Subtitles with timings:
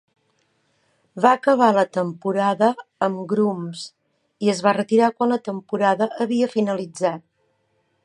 [1.25, 2.71] Va acabar la temporada
[3.09, 3.85] amb Grooms
[4.47, 7.29] i es va retirar quan la temporada havia finalitzat.